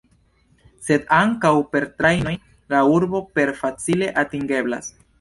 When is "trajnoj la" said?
2.01-2.83